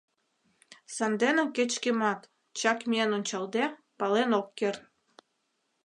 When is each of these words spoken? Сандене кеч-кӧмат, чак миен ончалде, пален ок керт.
Сандене 0.95 1.43
кеч-кӧмат, 1.55 2.21
чак 2.59 2.79
миен 2.89 3.11
ончалде, 3.17 3.63
пален 3.99 4.29
ок 4.39 4.47
керт. 4.59 4.81